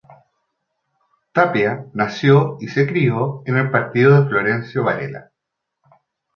Tapia 1.31 1.85
nació 1.93 2.57
y 2.59 2.69
se 2.69 2.87
crio 2.87 3.43
en 3.45 3.55
el 3.57 3.69
partido 3.69 4.19
de 4.19 4.27
Florencio 4.27 4.83
Varela. 4.83 5.29